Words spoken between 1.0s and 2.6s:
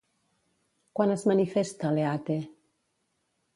es manifesta, l'Eate?